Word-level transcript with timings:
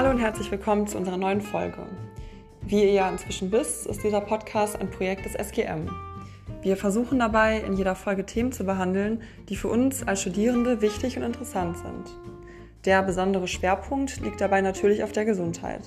Hallo 0.00 0.12
und 0.12 0.18
herzlich 0.18 0.50
willkommen 0.50 0.86
zu 0.86 0.96
unserer 0.96 1.18
neuen 1.18 1.42
Folge. 1.42 1.84
Wie 2.62 2.84
ihr 2.84 2.92
ja 2.92 3.10
inzwischen 3.10 3.52
wisst, 3.52 3.86
ist 3.86 4.02
dieser 4.02 4.22
Podcast 4.22 4.80
ein 4.80 4.90
Projekt 4.90 5.26
des 5.26 5.34
SGM. 5.34 5.90
Wir 6.62 6.78
versuchen 6.78 7.18
dabei, 7.18 7.58
in 7.58 7.74
jeder 7.74 7.94
Folge 7.94 8.24
Themen 8.24 8.50
zu 8.50 8.64
behandeln, 8.64 9.20
die 9.50 9.56
für 9.56 9.68
uns 9.68 10.02
als 10.08 10.22
Studierende 10.22 10.80
wichtig 10.80 11.18
und 11.18 11.22
interessant 11.22 11.76
sind. 11.76 12.18
Der 12.86 13.02
besondere 13.02 13.46
Schwerpunkt 13.46 14.20
liegt 14.22 14.40
dabei 14.40 14.62
natürlich 14.62 15.04
auf 15.04 15.12
der 15.12 15.26
Gesundheit. 15.26 15.82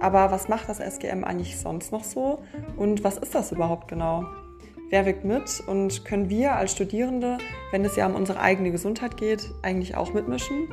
Aber 0.00 0.32
was 0.32 0.48
macht 0.48 0.68
das 0.68 0.80
SGM 0.80 1.22
eigentlich 1.22 1.60
sonst 1.60 1.92
noch 1.92 2.02
so 2.02 2.42
und 2.76 3.04
was 3.04 3.18
ist 3.18 3.36
das 3.36 3.52
überhaupt 3.52 3.86
genau? 3.86 4.24
Wer 4.90 5.06
wirkt 5.06 5.24
mit 5.24 5.62
und 5.64 6.04
können 6.04 6.28
wir 6.28 6.56
als 6.56 6.72
Studierende, 6.72 7.38
wenn 7.70 7.84
es 7.84 7.94
ja 7.94 8.04
um 8.08 8.16
unsere 8.16 8.40
eigene 8.40 8.72
Gesundheit 8.72 9.16
geht, 9.16 9.48
eigentlich 9.62 9.94
auch 9.94 10.12
mitmischen? 10.12 10.66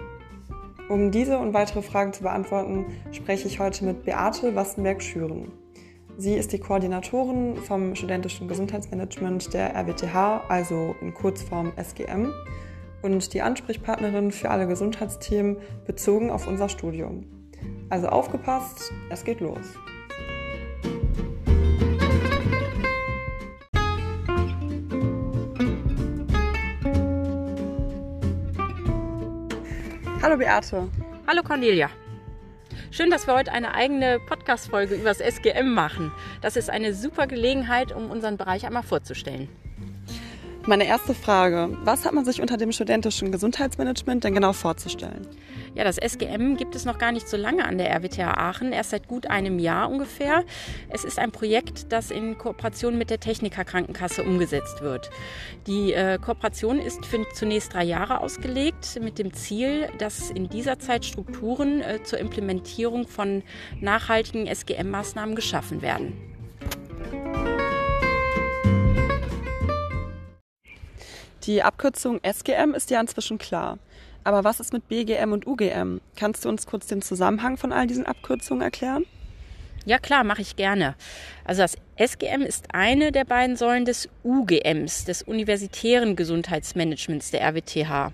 Um 0.88 1.10
diese 1.10 1.40
und 1.40 1.54
weitere 1.54 1.82
Fragen 1.82 2.14
zu 2.14 2.22
beantworten, 2.22 2.86
spreche 3.12 3.48
ich 3.48 3.60
heute 3.60 3.86
mit 3.86 4.06
Beate 4.06 4.56
Wastenberg-Schüren. 4.56 5.52
Sie 6.18 6.36
ist 6.36 6.54
die 6.54 6.60
Koordinatorin 6.60 7.58
vom 7.58 7.96
studentischen 7.96 8.48
Gesundheitsmanagement 8.48 9.54
der 9.54 9.76
RWTH, 9.76 10.44
also 10.48 10.96
in 11.02 11.14
Kurzform 11.14 11.74
SGM, 11.76 12.32
und 13.02 13.34
die 13.34 13.42
Ansprechpartnerin 13.42 14.32
für 14.32 14.52
alle 14.52 14.68
Gesundheitsthemen 14.68 15.58
bezogen 15.86 16.30
auf 16.30 16.48
unser 16.48 16.70
Studium. 16.70 17.26
Also 17.90 18.08
aufgepasst, 18.08 18.94
es 19.10 19.24
geht 19.24 19.40
los. 19.40 19.76
Hallo 30.26 30.38
Beate. 30.38 30.90
Hallo 31.28 31.44
Cornelia. 31.44 31.88
Schön, 32.90 33.12
dass 33.12 33.28
wir 33.28 33.36
heute 33.36 33.52
eine 33.52 33.76
eigene 33.76 34.20
Podcast-Folge 34.20 34.96
über 34.96 35.10
das 35.10 35.20
SGM 35.20 35.72
machen. 35.72 36.12
Das 36.42 36.56
ist 36.56 36.68
eine 36.72 36.96
super 36.96 37.28
Gelegenheit, 37.28 37.92
um 37.92 38.10
unseren 38.10 38.36
Bereich 38.36 38.66
einmal 38.66 38.82
vorzustellen. 38.82 39.50
Meine 40.68 40.88
erste 40.88 41.14
Frage: 41.14 41.78
Was 41.84 42.06
hat 42.06 42.14
man 42.14 42.26
sich 42.26 42.42
unter 42.42 42.58
dem 42.58 42.72
studentischen 42.72 43.32
Gesundheitsmanagement 43.32 44.24
denn 44.24 44.34
genau 44.34 44.52
vorzustellen? 44.52 45.28
Ja, 45.76 45.84
das 45.84 46.00
SGM 46.00 46.58
gibt 46.58 46.74
es 46.74 46.86
noch 46.86 46.98
gar 46.98 47.12
nicht 47.12 47.30
so 47.30 47.38
lange 47.38 47.66
an 47.66 47.78
der 47.78 47.92
RWTH 47.92 48.36
Aachen, 48.36 48.72
erst 48.72 48.90
seit 48.90 49.08
gut 49.08 49.28
einem 49.28 49.60
Jahr 49.60 49.92
ungefähr. 49.92 50.44
Es 50.90 51.04
ist 51.04 51.20
ein 51.20 51.32
Projekt, 51.32 51.92
das 51.92 52.10
in 52.10 52.40
Kooperation 52.40 52.98
mit 52.98 53.12
der 53.12 53.20
Techniker 53.20 53.64
Krankenkasse 53.64 54.24
umgesetzt 54.24 54.82
wird. 54.82 55.12
Die 55.68 55.94
äh, 55.94 56.18
Kooperation 56.18 56.80
ist 56.80 57.06
für 57.06 57.24
zunächst 57.34 57.76
drei 57.76 57.84
Jahre 57.84 58.22
ausgelegt 58.22 59.00
mit 59.04 59.20
dem 59.20 59.34
Ziel, 59.34 59.88
dass 60.00 60.32
in 60.32 60.50
dieser 60.50 60.80
Zeit 60.80 61.06
Strukturen 61.06 61.82
äh, 61.82 62.02
zur 62.04 62.18
Implementierung 62.18 63.08
von 63.08 63.44
nachhaltigen 63.82 64.48
SGM-Maßnahmen 64.48 65.36
geschaffen 65.36 65.84
werden. 65.84 66.14
Die 71.46 71.62
Abkürzung 71.62 72.20
SGM 72.24 72.74
ist 72.74 72.90
ja 72.90 73.00
inzwischen 73.00 73.38
klar. 73.38 73.78
Aber 74.24 74.44
was 74.44 74.60
ist 74.60 74.74
mit 74.74 74.88
BGM 74.88 75.32
und 75.32 75.46
UGM? 75.46 76.02
Kannst 76.16 76.46
du 76.46 76.50
uns 76.50 76.66
kurz 76.66 76.88
den 76.88 77.04
Zusammenhang 77.04 77.58
von 77.58 77.72
all 77.72 77.86
diesen 77.86 78.08
Abkürzungen 78.08 78.64
erklären? 78.64 79.06
Ja 79.86 80.00
klar, 80.00 80.24
mache 80.24 80.42
ich 80.42 80.56
gerne. 80.56 80.96
Also 81.44 81.62
das 81.62 81.78
SGM 81.98 82.42
ist 82.42 82.74
eine 82.74 83.12
der 83.12 83.24
beiden 83.24 83.56
Säulen 83.56 83.86
des 83.86 84.10
UGMs, 84.24 85.06
des 85.06 85.22
universitären 85.22 86.16
Gesundheitsmanagements 86.16 87.30
der 87.30 87.42
RWTH. 87.42 88.12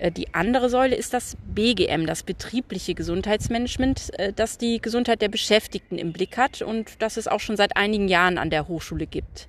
Äh, 0.00 0.10
die 0.10 0.34
andere 0.34 0.68
Säule 0.68 0.96
ist 0.96 1.14
das 1.14 1.36
BGM, 1.54 2.06
das 2.06 2.24
betriebliche 2.24 2.94
Gesundheitsmanagement, 2.94 4.18
äh, 4.18 4.32
das 4.32 4.58
die 4.58 4.82
Gesundheit 4.82 5.22
der 5.22 5.28
Beschäftigten 5.28 5.96
im 5.96 6.12
Blick 6.12 6.36
hat 6.36 6.60
und 6.60 7.00
das 7.00 7.16
es 7.16 7.28
auch 7.28 7.40
schon 7.40 7.56
seit 7.56 7.76
einigen 7.76 8.08
Jahren 8.08 8.36
an 8.36 8.50
der 8.50 8.66
Hochschule 8.66 9.06
gibt. 9.06 9.46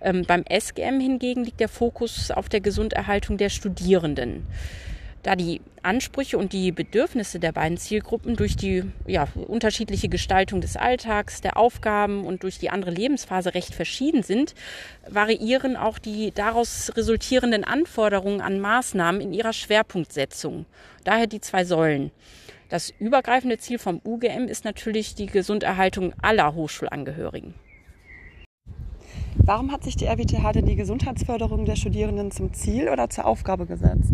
Ähm, 0.00 0.24
beim 0.26 0.44
SGM 0.48 1.00
hingegen 1.00 1.44
liegt 1.44 1.60
der 1.60 1.68
Fokus 1.68 2.30
auf 2.30 2.48
der 2.48 2.60
Gesunderhaltung 2.60 3.36
der 3.36 3.48
Studierenden 3.48 4.46
da 5.26 5.34
die 5.34 5.60
Ansprüche 5.82 6.38
und 6.38 6.52
die 6.52 6.70
Bedürfnisse 6.70 7.40
der 7.40 7.50
beiden 7.50 7.78
Zielgruppen 7.78 8.36
durch 8.36 8.56
die 8.56 8.84
ja, 9.08 9.26
unterschiedliche 9.34 10.08
Gestaltung 10.08 10.60
des 10.60 10.76
Alltags, 10.76 11.40
der 11.40 11.56
Aufgaben 11.56 12.24
und 12.24 12.44
durch 12.44 12.60
die 12.60 12.70
andere 12.70 12.92
Lebensphase 12.92 13.52
recht 13.52 13.74
verschieden 13.74 14.22
sind, 14.22 14.54
variieren 15.08 15.76
auch 15.76 15.98
die 15.98 16.30
daraus 16.30 16.92
resultierenden 16.96 17.64
Anforderungen 17.64 18.40
an 18.40 18.60
Maßnahmen 18.60 19.20
in 19.20 19.32
ihrer 19.32 19.52
Schwerpunktsetzung. 19.52 20.64
Daher 21.02 21.26
die 21.26 21.40
zwei 21.40 21.64
Säulen. 21.64 22.12
Das 22.68 22.92
übergreifende 23.00 23.58
Ziel 23.58 23.80
vom 23.80 24.00
UGM 24.04 24.46
ist 24.46 24.64
natürlich 24.64 25.16
die 25.16 25.26
Gesunderhaltung 25.26 26.12
aller 26.22 26.54
Hochschulangehörigen. 26.54 27.65
Warum 29.46 29.70
hat 29.70 29.84
sich 29.84 29.94
die 29.94 30.06
RWTH 30.06 30.54
denn 30.54 30.66
die 30.66 30.74
Gesundheitsförderung 30.74 31.66
der 31.66 31.76
Studierenden 31.76 32.32
zum 32.32 32.52
Ziel 32.52 32.88
oder 32.88 33.08
zur 33.08 33.26
Aufgabe 33.26 33.64
gesetzt? 33.64 34.12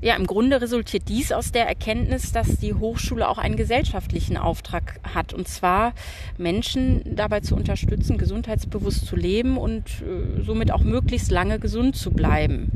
Ja, 0.00 0.14
im 0.14 0.28
Grunde 0.28 0.60
resultiert 0.60 1.08
dies 1.08 1.32
aus 1.32 1.50
der 1.50 1.66
Erkenntnis, 1.66 2.30
dass 2.30 2.58
die 2.58 2.74
Hochschule 2.74 3.28
auch 3.28 3.38
einen 3.38 3.56
gesellschaftlichen 3.56 4.36
Auftrag 4.36 5.00
hat, 5.02 5.34
und 5.34 5.48
zwar 5.48 5.94
Menschen 6.38 7.02
dabei 7.16 7.40
zu 7.40 7.56
unterstützen, 7.56 8.16
gesundheitsbewusst 8.16 9.04
zu 9.04 9.16
leben 9.16 9.56
und 9.56 9.88
äh, 10.02 10.42
somit 10.42 10.70
auch 10.70 10.84
möglichst 10.84 11.32
lange 11.32 11.58
gesund 11.58 11.96
zu 11.96 12.12
bleiben 12.12 12.70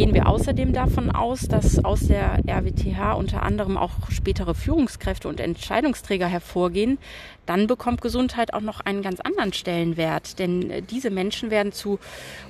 gehen 0.00 0.14
wir 0.14 0.28
außerdem 0.28 0.72
davon 0.72 1.10
aus, 1.10 1.40
dass 1.40 1.84
aus 1.84 2.06
der 2.06 2.40
RWTH 2.48 3.18
unter 3.18 3.42
anderem 3.42 3.76
auch 3.76 4.10
spätere 4.10 4.54
Führungskräfte 4.54 5.28
und 5.28 5.40
Entscheidungsträger 5.40 6.26
hervorgehen, 6.26 6.96
dann 7.44 7.66
bekommt 7.66 8.00
Gesundheit 8.00 8.54
auch 8.54 8.62
noch 8.62 8.80
einen 8.80 9.02
ganz 9.02 9.20
anderen 9.20 9.52
Stellenwert. 9.52 10.38
Denn 10.38 10.70
äh, 10.70 10.80
diese 10.80 11.10
Menschen 11.10 11.50
werden 11.50 11.72
zu 11.72 11.98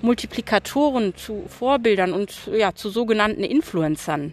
Multiplikatoren, 0.01 1.17
zu 1.17 1.43
Vorbildern 1.49 2.13
und 2.13 2.49
ja, 2.57 2.73
zu 2.73 2.89
sogenannten 2.89 3.43
Influencern. 3.43 4.33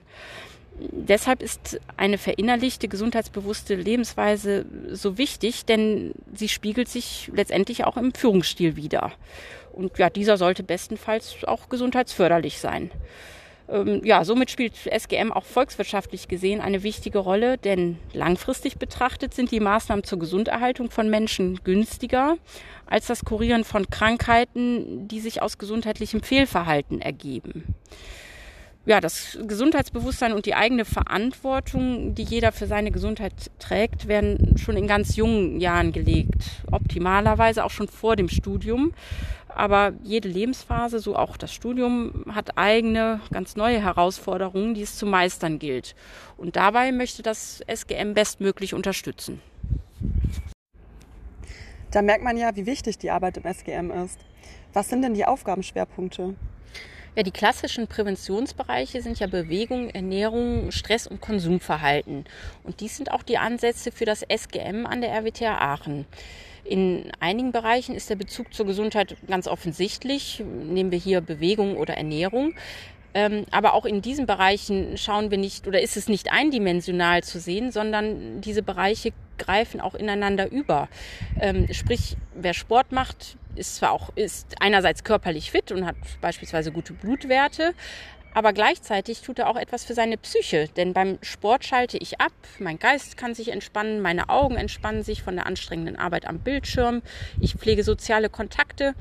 Deshalb 0.79 1.41
ist 1.41 1.79
eine 1.97 2.19
verinnerlichte, 2.19 2.87
gesundheitsbewusste 2.87 3.73
Lebensweise 3.73 4.67
so 4.91 5.17
wichtig, 5.17 5.65
denn 5.65 6.11
sie 6.35 6.49
spiegelt 6.49 6.87
sich 6.87 7.31
letztendlich 7.33 7.83
auch 7.83 7.97
im 7.97 8.13
Führungsstil 8.13 8.75
wider. 8.75 9.11
Und 9.77 9.97
ja, 9.99 10.09
dieser 10.09 10.37
sollte 10.37 10.63
bestenfalls 10.63 11.43
auch 11.45 11.69
gesundheitsförderlich 11.69 12.59
sein. 12.59 12.89
Ähm, 13.69 14.01
ja, 14.03 14.23
somit 14.25 14.49
spielt 14.49 14.73
SGM 14.87 15.31
auch 15.31 15.43
volkswirtschaftlich 15.43 16.27
gesehen 16.27 16.61
eine 16.61 16.81
wichtige 16.81 17.19
Rolle, 17.19 17.57
denn 17.57 17.99
langfristig 18.13 18.77
betrachtet 18.77 19.33
sind 19.33 19.51
die 19.51 19.59
Maßnahmen 19.59 20.03
zur 20.03 20.19
Gesunderhaltung 20.19 20.89
von 20.89 21.09
Menschen 21.09 21.59
günstiger 21.63 22.37
als 22.85 23.07
das 23.07 23.23
Kurieren 23.23 23.65
von 23.65 23.89
Krankheiten, 23.89 25.07
die 25.07 25.19
sich 25.19 25.41
aus 25.41 25.57
gesundheitlichem 25.57 26.23
Fehlverhalten 26.23 27.01
ergeben 27.01 27.75
ja, 28.87 29.01
das 29.01 29.37
Gesundheitsbewusstsein 29.45 30.31
und 30.31 30.45
die 30.45 30.55
eigene 30.55 30.85
Verantwortung, 30.85 32.15
die 32.15 32.23
jeder 32.23 32.53
für 32.53 32.67
seine 32.67 32.89
Gesundheit 32.89 33.33
trägt, 33.59 34.07
werden 34.07 34.57
schon 34.57 34.77
in 34.77 34.87
ganz 34.87 35.17
jungen 35.17 35.59
Jahren 35.59 35.91
gelegt. 35.91 36.41
Optimalerweise 36.71 37.65
auch 37.65 37.69
schon 37.69 37.89
vor 37.89 38.15
dem 38.15 38.29
Studium. 38.29 38.93
Aber 39.57 39.93
jede 40.03 40.29
Lebensphase, 40.29 40.99
so 40.99 41.15
auch 41.15 41.35
das 41.35 41.51
Studium, 41.51 42.25
hat 42.29 42.59
eigene, 42.59 43.21
ganz 43.31 43.55
neue 43.55 43.81
Herausforderungen, 43.81 44.75
die 44.75 44.83
es 44.83 44.97
zu 44.97 45.07
meistern 45.07 45.57
gilt. 45.57 45.95
Und 46.37 46.55
dabei 46.55 46.91
möchte 46.91 47.23
das 47.23 47.61
SGM 47.65 48.13
bestmöglich 48.13 48.75
unterstützen. 48.75 49.41
Da 51.89 52.03
merkt 52.03 52.23
man 52.23 52.37
ja, 52.37 52.55
wie 52.55 52.67
wichtig 52.67 52.99
die 52.99 53.09
Arbeit 53.09 53.37
im 53.37 53.45
SGM 53.45 53.89
ist. 53.89 54.19
Was 54.73 54.89
sind 54.89 55.01
denn 55.01 55.15
die 55.15 55.25
Aufgabenschwerpunkte? 55.25 56.35
Ja, 57.15 57.23
die 57.23 57.31
klassischen 57.31 57.87
Präventionsbereiche 57.87 59.01
sind 59.01 59.17
ja 59.19 59.25
Bewegung, 59.25 59.89
Ernährung, 59.89 60.69
Stress 60.69 61.07
und 61.07 61.19
Konsumverhalten. 61.19 62.25
Und 62.63 62.79
dies 62.79 62.95
sind 62.95 63.11
auch 63.11 63.23
die 63.23 63.39
Ansätze 63.39 63.91
für 63.91 64.05
das 64.05 64.21
SGM 64.21 64.85
an 64.85 65.01
der 65.01 65.13
RWTH 65.13 65.59
Aachen. 65.59 66.05
In 66.67 67.11
einigen 67.19 67.51
Bereichen 67.51 67.95
ist 67.95 68.09
der 68.09 68.15
Bezug 68.15 68.53
zur 68.53 68.65
Gesundheit 68.65 69.15
ganz 69.27 69.47
offensichtlich. 69.47 70.43
Nehmen 70.45 70.91
wir 70.91 70.99
hier 70.99 71.21
Bewegung 71.21 71.77
oder 71.77 71.95
Ernährung. 71.95 72.53
Ähm, 73.13 73.45
aber 73.51 73.73
auch 73.73 73.85
in 73.85 74.01
diesen 74.01 74.25
Bereichen 74.25 74.97
schauen 74.97 75.31
wir 75.31 75.37
nicht 75.37 75.65
oder 75.65 75.81
ist 75.81 75.97
es 75.97 76.09
nicht 76.09 76.31
eindimensional 76.31 77.23
zu 77.23 77.39
sehen, 77.39 77.71
sondern 77.71 78.41
diese 78.41 78.61
Bereiche 78.61 79.13
greifen 79.37 79.79
auch 79.79 79.95
ineinander 79.95 80.51
über. 80.51 80.89
Ähm, 81.39 81.67
sprich, 81.71 82.17
wer 82.35 82.53
Sport 82.53 82.91
macht, 82.91 83.37
ist 83.55 83.77
zwar 83.77 83.91
auch 83.91 84.09
ist 84.15 84.55
einerseits 84.59 85.03
körperlich 85.03 85.51
fit 85.51 85.71
und 85.71 85.85
hat 85.85 85.95
beispielsweise 86.21 86.71
gute 86.71 86.93
Blutwerte, 86.93 87.73
aber 88.37 88.53
gleichzeitig 88.53 89.21
tut 89.21 89.39
er 89.39 89.49
auch 89.49 89.55
etwas 89.55 89.83
für 89.83 89.95
seine 89.95 90.15
Psyche, 90.15 90.67
denn 90.77 90.93
beim 90.93 91.17
Sport 91.23 91.65
schalte 91.65 91.97
ich 91.97 92.21
ab, 92.21 92.31
mein 92.59 92.77
Geist 92.77 93.17
kann 93.17 93.33
sich 93.33 93.47
entspannen, 93.47 93.99
meine 93.99 94.29
Augen 94.29 94.57
entspannen 94.57 95.01
sich 95.01 95.23
von 95.23 95.35
der 95.35 95.47
anstrengenden 95.47 95.95
Arbeit 95.95 96.27
am 96.27 96.37
Bildschirm, 96.37 97.01
ich 97.41 97.55
pflege 97.55 97.81
soziale 97.81 98.29
Kontakte 98.29 98.93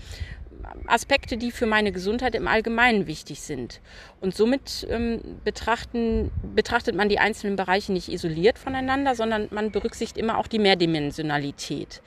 Aspekte, 0.87 1.37
die 1.37 1.51
für 1.51 1.67
meine 1.67 1.93
Gesundheit 1.93 2.35
im 2.35 2.49
Allgemeinen 2.49 3.07
wichtig 3.07 3.41
sind. 3.41 3.81
Und 4.21 4.35
somit 4.35 4.87
ähm, 4.91 5.21
betrachten, 5.45 6.31
betrachtet 6.55 6.95
man 6.95 7.09
die 7.09 7.19
einzelnen 7.19 7.57
Bereiche 7.57 7.93
nicht 7.93 8.09
isoliert 8.09 8.59
voneinander, 8.59 9.15
sondern 9.15 9.49
man 9.51 9.71
berücksichtigt 9.71 10.19
immer 10.19 10.39
auch 10.39 10.47
die 10.47 10.59
Mehrdimensionalität. 10.59 12.03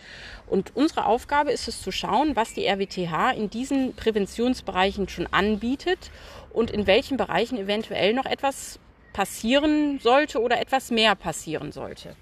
Und 0.48 0.76
unsere 0.76 1.06
Aufgabe 1.06 1.52
ist 1.52 1.68
es 1.68 1.82
zu 1.82 1.92
schauen, 1.92 2.36
was 2.36 2.54
die 2.54 2.66
RWTH 2.66 3.32
in 3.36 3.50
diesen 3.50 3.94
Präventionsbereichen 3.96 5.10
schon 5.10 5.28
anbietet 5.28 6.12
und 6.52 6.72
in 6.72 6.88
welchen 6.88 7.18
Bereichen 7.18 7.58
eventuell 7.58 8.14
noch 8.14 8.26
etwas 8.26 8.80
passieren 9.14 10.00
sollte 10.00 10.42
oder 10.42 10.60
etwas 10.60 10.92
mehr 10.92 11.16
passieren 11.16 11.72
sollte. 11.72 12.16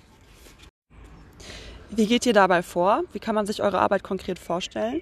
Wie 1.90 2.06
geht 2.06 2.26
ihr 2.26 2.34
dabei 2.34 2.64
vor? 2.64 3.04
Wie 3.14 3.20
kann 3.20 3.36
man 3.36 3.46
sich 3.46 3.62
eure 3.62 3.80
Arbeit 3.80 4.04
konkret 4.04 4.40
vorstellen? 4.40 5.02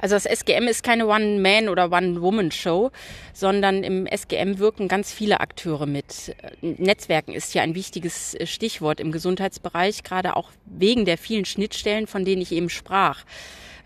Also 0.00 0.14
das 0.14 0.26
SGM 0.26 0.68
ist 0.68 0.82
keine 0.82 1.06
One-Man- 1.06 1.68
oder 1.68 1.90
One-Woman-Show, 1.90 2.90
sondern 3.32 3.82
im 3.82 4.06
SGM 4.06 4.58
wirken 4.58 4.88
ganz 4.88 5.12
viele 5.12 5.40
Akteure 5.40 5.86
mit. 5.86 6.36
Netzwerken 6.60 7.32
ist 7.32 7.54
ja 7.54 7.62
ein 7.62 7.74
wichtiges 7.74 8.36
Stichwort 8.44 9.00
im 9.00 9.10
Gesundheitsbereich, 9.10 10.02
gerade 10.02 10.36
auch 10.36 10.50
wegen 10.66 11.04
der 11.06 11.16
vielen 11.16 11.44
Schnittstellen, 11.44 12.06
von 12.06 12.24
denen 12.24 12.42
ich 12.42 12.52
eben 12.52 12.68
sprach. 12.68 13.24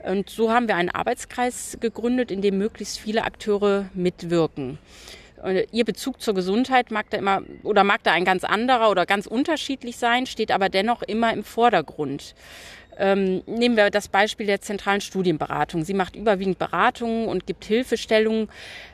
Und 0.02 0.30
so 0.30 0.50
haben 0.50 0.66
wir 0.66 0.76
einen 0.76 0.88
Arbeitskreis 0.88 1.76
gegründet, 1.80 2.30
in 2.30 2.42
dem 2.42 2.58
möglichst 2.58 2.98
viele 2.98 3.24
Akteure 3.24 3.90
mitwirken. 3.94 4.78
Ihr 5.72 5.84
Bezug 5.84 6.20
zur 6.20 6.34
Gesundheit 6.34 6.90
mag 6.90 7.08
da 7.08 7.16
immer 7.16 7.42
oder 7.62 7.82
mag 7.82 8.02
da 8.02 8.12
ein 8.12 8.26
ganz 8.26 8.44
anderer 8.44 8.90
oder 8.90 9.06
ganz 9.06 9.26
unterschiedlich 9.26 9.96
sein, 9.96 10.26
steht 10.26 10.52
aber 10.52 10.68
dennoch 10.68 11.02
immer 11.02 11.32
im 11.32 11.44
Vordergrund. 11.44 12.34
Ähm, 13.00 13.42
nehmen 13.46 13.78
wir 13.78 13.88
das 13.88 14.08
Beispiel 14.08 14.46
der 14.46 14.60
zentralen 14.60 15.00
Studienberatung. 15.00 15.84
Sie 15.84 15.94
macht 15.94 16.16
überwiegend 16.16 16.58
Beratungen 16.58 17.28
und 17.28 17.46
gibt 17.46 17.64
Hilfestellungen, 17.64 18.50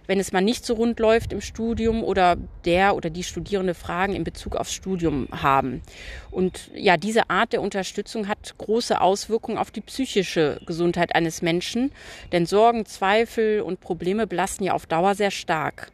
wenn 0.06 0.20
es 0.20 0.31
mal 0.31 0.41
nicht 0.41 0.64
so 0.64 0.75
rund 0.75 1.00
läuft 1.00 1.32
im 1.32 1.41
Studium 1.41 2.05
oder 2.05 2.37
der 2.64 2.94
oder 2.94 3.11
die 3.11 3.25
Studierende 3.25 3.75
Fragen 3.75 4.14
in 4.14 4.23
Bezug 4.23 4.55
aufs 4.55 4.73
Studium 4.73 5.26
haben. 5.32 5.82
Und 6.31 6.70
ja, 6.73 6.97
diese 6.97 7.31
Art 7.31 7.53
der 7.53 7.61
Unterstützung 7.61 8.29
hat 8.29 8.56
große 8.58 9.00
Auswirkungen 9.00 9.58
auf 9.58 9.73
die 9.73 9.81
psychische 9.81 10.61
Gesundheit 10.67 11.17
eines 11.17 11.43
Menschen, 11.43 11.91
denn 12.31 12.47
Sorgen, 12.47 12.87
Zweifel 12.87 13.61
und 13.61 13.81
Probleme 13.81 14.29
belasten 14.29 14.62
ja 14.62 14.73
auf 14.75 14.87
Dauer 14.87 15.17
sehr 15.17 15.32
stark. 15.32 15.91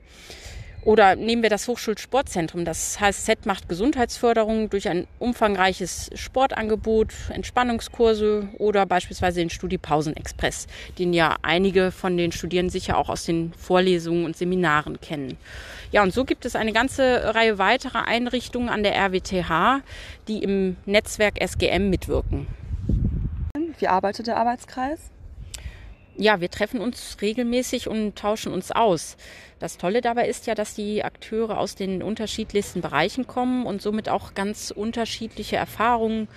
Oder 0.84 1.14
nehmen 1.14 1.42
wir 1.42 1.50
das 1.50 1.68
Hochschulsportzentrum. 1.68 2.64
Das 2.64 3.00
HSZ 3.00 3.46
macht 3.46 3.68
Gesundheitsförderung 3.68 4.68
durch 4.68 4.88
ein 4.88 5.06
umfangreiches 5.20 6.10
Sportangebot, 6.14 7.12
Entspannungskurse 7.28 8.48
oder 8.58 8.84
beispielsweise 8.84 9.38
den 9.38 9.50
Studiepausenexpress, 9.50 10.66
den 10.98 11.12
ja 11.12 11.36
einige 11.42 11.92
von 11.92 12.16
den 12.16 12.32
Studierenden 12.32 12.72
sicher 12.72 12.98
auch 12.98 13.08
aus 13.08 13.24
den 13.24 13.52
Vorlesungen 13.54 14.24
und 14.24 14.36
Seminaren 14.36 15.00
kennen. 15.00 15.38
Ja, 15.92 16.02
und 16.02 16.12
so 16.12 16.24
gibt 16.24 16.44
es 16.44 16.56
eine 16.56 16.72
ganze 16.72 17.34
Reihe 17.34 17.58
weiterer 17.58 18.06
Einrichtungen 18.06 18.68
an 18.68 18.82
der 18.82 18.96
RWTH, 18.96 19.82
die 20.26 20.42
im 20.42 20.76
Netzwerk 20.84 21.40
SGM 21.40 21.90
mitwirken. 21.90 22.48
Wie 23.78 23.86
arbeitet 23.86 24.26
der 24.26 24.36
Arbeitskreis? 24.36 25.12
Ja, 26.16 26.40
wir 26.40 26.50
treffen 26.50 26.80
uns 26.80 27.16
regelmäßig 27.20 27.88
und 27.88 28.16
tauschen 28.16 28.52
uns 28.52 28.70
aus. 28.70 29.16
Das 29.58 29.78
Tolle 29.78 30.00
dabei 30.00 30.28
ist 30.28 30.46
ja, 30.46 30.54
dass 30.54 30.74
die 30.74 31.04
Akteure 31.04 31.58
aus 31.58 31.74
den 31.74 32.02
unterschiedlichsten 32.02 32.80
Bereichen 32.80 33.26
kommen 33.26 33.64
und 33.64 33.80
somit 33.80 34.08
auch 34.08 34.34
ganz 34.34 34.70
unterschiedliche 34.70 35.56
Erfahrungen, 35.56 36.28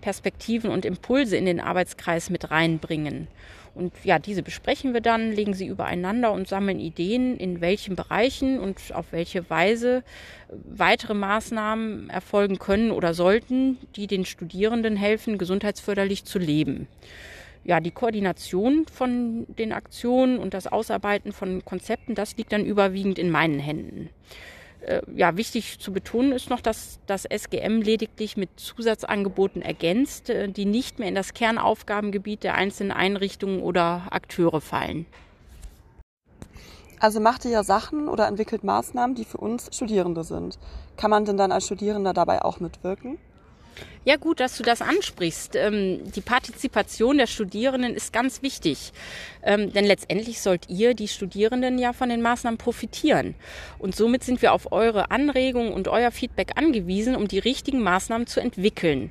Perspektiven 0.00 0.70
und 0.70 0.84
Impulse 0.84 1.36
in 1.36 1.46
den 1.46 1.60
Arbeitskreis 1.60 2.30
mit 2.30 2.50
reinbringen. 2.50 3.26
Und 3.74 3.92
ja, 4.04 4.20
diese 4.20 4.42
besprechen 4.42 4.94
wir 4.94 5.00
dann, 5.00 5.32
legen 5.32 5.54
sie 5.54 5.66
übereinander 5.66 6.30
und 6.30 6.46
sammeln 6.46 6.78
Ideen, 6.78 7.36
in 7.36 7.60
welchen 7.60 7.96
Bereichen 7.96 8.60
und 8.60 8.78
auf 8.92 9.06
welche 9.10 9.50
Weise 9.50 10.04
weitere 10.48 11.14
Maßnahmen 11.14 12.08
erfolgen 12.08 12.60
können 12.60 12.92
oder 12.92 13.14
sollten, 13.14 13.78
die 13.96 14.06
den 14.06 14.26
Studierenden 14.26 14.94
helfen, 14.94 15.38
gesundheitsförderlich 15.38 16.24
zu 16.24 16.38
leben 16.38 16.86
ja, 17.64 17.80
die 17.80 17.90
Koordination 17.90 18.86
von 18.86 19.46
den 19.48 19.72
Aktionen 19.72 20.38
und 20.38 20.54
das 20.54 20.66
Ausarbeiten 20.66 21.32
von 21.32 21.64
Konzepten, 21.64 22.14
das 22.14 22.36
liegt 22.36 22.52
dann 22.52 22.64
überwiegend 22.64 23.18
in 23.18 23.30
meinen 23.30 23.58
Händen. 23.58 24.10
Äh, 24.82 25.00
ja, 25.14 25.36
wichtig 25.36 25.78
zu 25.78 25.92
betonen 25.92 26.32
ist 26.32 26.50
noch, 26.50 26.60
dass 26.60 27.00
das 27.06 27.24
SGM 27.24 27.80
lediglich 27.80 28.36
mit 28.36 28.50
Zusatzangeboten 28.56 29.62
ergänzt, 29.62 30.28
äh, 30.28 30.48
die 30.48 30.66
nicht 30.66 30.98
mehr 30.98 31.08
in 31.08 31.14
das 31.14 31.32
Kernaufgabengebiet 31.32 32.42
der 32.44 32.54
einzelnen 32.54 32.92
Einrichtungen 32.92 33.62
oder 33.62 34.02
Akteure 34.10 34.60
fallen. 34.60 35.06
Also 37.00 37.20
macht 37.20 37.44
ihr 37.44 37.50
ja 37.50 37.64
Sachen 37.64 38.08
oder 38.08 38.28
entwickelt 38.28 38.64
Maßnahmen, 38.64 39.14
die 39.14 39.24
für 39.24 39.38
uns 39.38 39.68
Studierende 39.74 40.24
sind. 40.24 40.58
Kann 40.96 41.10
man 41.10 41.24
denn 41.24 41.36
dann 41.36 41.52
als 41.52 41.66
Studierender 41.66 42.12
dabei 42.12 42.42
auch 42.42 42.60
mitwirken? 42.60 43.18
Ja, 44.04 44.16
gut, 44.16 44.40
dass 44.40 44.56
du 44.58 44.62
das 44.62 44.82
ansprichst. 44.82 45.56
Ähm, 45.56 46.00
die 46.12 46.20
Partizipation 46.20 47.16
der 47.16 47.26
Studierenden 47.26 47.94
ist 47.94 48.12
ganz 48.12 48.42
wichtig. 48.42 48.92
Ähm, 49.42 49.72
denn 49.72 49.86
letztendlich 49.86 50.42
sollt 50.42 50.68
ihr, 50.68 50.94
die 50.94 51.08
Studierenden, 51.08 51.78
ja 51.78 51.92
von 51.94 52.10
den 52.10 52.20
Maßnahmen 52.20 52.58
profitieren. 52.58 53.34
Und 53.78 53.96
somit 53.96 54.22
sind 54.22 54.42
wir 54.42 54.52
auf 54.52 54.72
eure 54.72 55.10
Anregungen 55.10 55.72
und 55.72 55.88
euer 55.88 56.10
Feedback 56.10 56.52
angewiesen, 56.56 57.16
um 57.16 57.28
die 57.28 57.38
richtigen 57.38 57.80
Maßnahmen 57.82 58.26
zu 58.26 58.40
entwickeln 58.40 59.10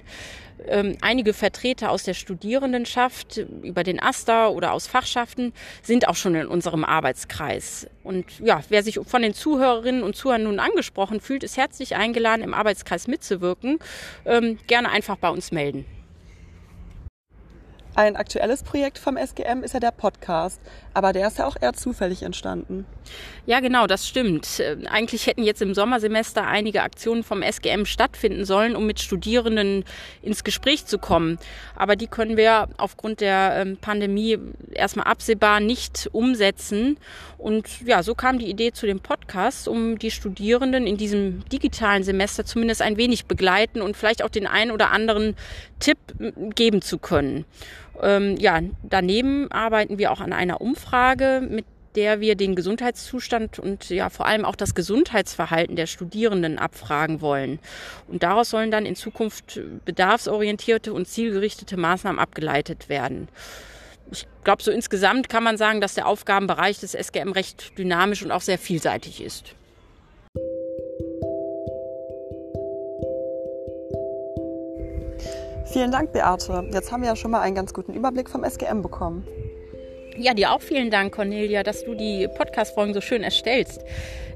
ähm, 0.68 0.98
einige 1.02 1.34
Vertreter 1.34 1.92
aus 1.92 2.04
der 2.04 2.14
Studierendenschaft 2.14 3.38
über 3.64 3.84
den 3.84 4.00
AStA 4.00 4.48
oder 4.48 4.74
aus 4.74 4.88
Fachschaften 4.88 5.54
sind 5.82 6.08
auch 6.08 6.16
schon 6.16 6.36
in 6.36 6.48
unserem 6.48 6.84
Arbeitskreis. 6.84 7.88
Und 8.04 8.26
ja, 8.40 8.62
wer 8.70 8.84
sich 8.84 9.00
von 9.06 9.22
den 9.22 9.34
Zuhörerinnen 9.34 10.04
und 10.04 10.16
Zuhörern 10.16 10.44
nun 10.44 10.60
angesprochen 10.60 11.22
fühlt, 11.22 11.44
ist 11.44 11.58
herzlich 11.58 11.96
eingeladen, 11.96 12.44
im 12.44 12.54
Arbeitskreis 12.54 13.08
mitzuwirken. 13.08 13.80
Ähm, 14.26 14.60
gerne 14.68 14.90
einfach 14.90 15.18
bei 15.18 15.30
uns 15.30 15.52
melden. 15.52 15.86
Ein 17.96 18.16
aktuelles 18.16 18.64
Projekt 18.64 18.98
vom 18.98 19.18
SGM 19.18 19.64
ist 19.64 19.76
ja 19.76 19.80
der 19.80 19.92
Podcast, 19.92 20.60
aber 20.96 21.14
der 21.14 21.28
ist 21.28 21.38
ja 21.38 21.46
auch 21.46 21.56
eher 21.62 21.74
zufällig 21.74 22.24
entstanden. 22.24 22.88
Ja, 23.46 23.60
genau, 23.60 23.86
das 23.86 24.08
stimmt. 24.08 24.60
Äh, 24.60 24.78
eigentlich 24.90 25.28
hätten 25.28 25.44
jetzt 25.44 25.62
im 25.62 25.76
Sommersemester 25.76 26.48
einige 26.48 26.82
Aktionen 26.82 27.24
vom 27.24 27.44
SGM 27.44 27.86
stattfinden 27.86 28.46
sollen, 28.46 28.76
um 28.76 28.88
mit 28.88 29.00
Studierenden 29.00 29.84
ins 30.24 30.44
Gespräch 30.44 30.88
zu 30.88 30.98
kommen. 30.98 31.38
Aber 31.76 31.96
die 31.96 32.08
können 32.08 32.36
wir 32.36 32.68
aufgrund 32.78 33.22
der 33.22 33.58
ähm, 33.58 33.78
Pandemie 33.78 34.40
erstmal 34.72 35.06
absehbar 35.06 35.60
nicht 35.60 36.10
umsetzen. 36.14 36.98
Und 37.38 37.82
ja, 37.86 38.02
so 38.02 38.16
kam 38.16 38.40
die 38.40 38.50
Idee 38.50 38.72
zu 38.72 38.88
dem 38.88 39.02
Podcast, 39.02 39.68
um 39.68 40.00
die 40.00 40.10
Studierenden 40.10 40.88
in 40.88 40.98
diesem 40.98 41.48
digitalen 41.50 42.04
Semester 42.04 42.44
zumindest 42.44 42.82
ein 42.82 42.98
wenig 42.98 43.26
begleiten 43.26 43.82
und 43.82 43.98
vielleicht 43.98 44.24
auch 44.24 44.30
den 44.30 44.48
einen 44.48 44.72
oder 44.72 44.92
anderen 44.92 45.36
Tipp 45.80 45.98
geben 46.56 46.82
zu 46.82 46.98
können. 46.98 47.46
Ähm, 48.02 48.38
ja, 48.38 48.62
daneben 48.84 49.52
arbeiten 49.52 49.98
wir 49.98 50.12
auch 50.12 50.22
an 50.22 50.34
einer 50.34 50.62
Umfrage, 50.62 51.46
mit 51.48 51.66
der 51.96 52.20
wir 52.20 52.36
den 52.36 52.56
Gesundheitszustand 52.56 53.60
und 53.60 53.90
ja 53.90 54.10
vor 54.10 54.26
allem 54.26 54.46
auch 54.46 54.56
das 54.56 54.76
Gesundheitsverhalten 54.76 55.76
der 55.76 55.88
Studierenden 55.88 56.58
abfragen 56.58 57.22
wollen. 57.22 57.60
Und 58.08 58.24
daraus 58.24 58.50
sollen 58.50 58.72
dann 58.72 58.86
in 58.86 58.96
Zukunft 58.96 59.60
bedarfsorientierte 59.86 60.94
und 60.94 61.08
zielgerichtete 61.08 61.78
Maßnahmen 61.78 62.20
abgeleitet 62.20 62.90
werden. 62.90 63.28
Ich 64.12 64.28
glaube, 64.44 64.64
so 64.64 64.72
insgesamt 64.72 65.30
kann 65.30 65.44
man 65.44 65.58
sagen, 65.58 65.82
dass 65.82 65.94
der 65.94 66.08
Aufgabenbereich 66.08 66.80
des 66.80 66.94
SGM 66.94 67.32
recht 67.32 67.78
dynamisch 67.78 68.24
und 68.24 68.32
auch 68.32 68.42
sehr 68.42 68.58
vielseitig 68.58 69.22
ist. 69.22 69.56
Vielen 75.74 75.92
Dank, 75.92 76.14
Beate. 76.14 76.70
Jetzt 76.72 76.92
haben 76.92 77.02
wir 77.02 77.10
ja 77.10 77.16
schon 77.16 77.32
mal 77.32 77.42
einen 77.42 77.56
ganz 77.56 77.74
guten 77.74 77.96
Überblick 77.96 78.30
vom 78.30 78.44
SGM 78.44 78.84
bekommen. 78.84 79.28
Ja, 80.16 80.36
dir 80.36 80.52
auch 80.52 80.62
vielen 80.62 80.92
Dank, 80.92 81.16
Cornelia, 81.16 81.64
dass 81.64 81.84
du 81.84 81.96
die 81.96 82.28
Podcast-Folgen 82.38 82.94
so 82.94 83.02
schön 83.02 83.24
erstellst. 83.24 83.84